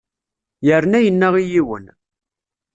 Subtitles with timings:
[0.67, 1.85] Yerna yenna i yiwen.